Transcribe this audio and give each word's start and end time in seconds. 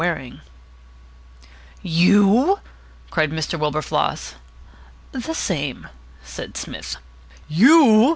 WARING 0.01 0.41
"You!" 1.83 2.57
cried 3.11 3.29
Mr. 3.29 3.59
Wilberfloss. 3.59 4.33
"The 5.11 5.35
same," 5.35 5.89
said 6.23 6.57
Psmith. 6.57 6.97
"You!" 7.47 8.09